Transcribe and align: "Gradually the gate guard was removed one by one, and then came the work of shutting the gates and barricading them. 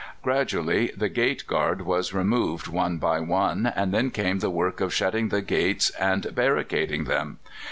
"Gradually 0.23 0.91
the 0.97 1.09
gate 1.09 1.45
guard 1.45 1.83
was 1.83 2.11
removed 2.11 2.67
one 2.67 2.97
by 2.97 3.19
one, 3.19 3.67
and 3.67 3.93
then 3.93 4.09
came 4.09 4.39
the 4.39 4.49
work 4.49 4.81
of 4.81 4.91
shutting 4.91 5.29
the 5.29 5.43
gates 5.43 5.91
and 5.91 6.33
barricading 6.33 7.03
them. 7.03 7.37